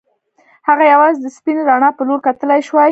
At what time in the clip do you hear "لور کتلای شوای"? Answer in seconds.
2.07-2.79